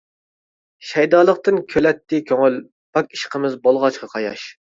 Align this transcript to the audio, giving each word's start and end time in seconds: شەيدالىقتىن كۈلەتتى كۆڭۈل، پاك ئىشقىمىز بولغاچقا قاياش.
شەيدالىقتىن 0.91 1.59
كۈلەتتى 1.73 2.21
كۆڭۈل، 2.31 2.57
پاك 2.99 3.13
ئىشقىمىز 3.19 3.61
بولغاچقا 3.67 4.13
قاياش. 4.15 4.47